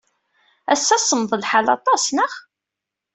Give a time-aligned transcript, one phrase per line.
[0.73, 2.33] Ass-a, semmeḍ lḥal aṭas, naɣ?